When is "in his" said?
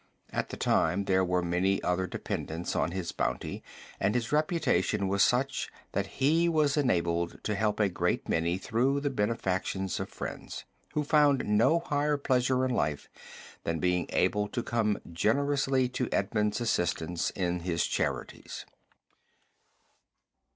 17.35-17.85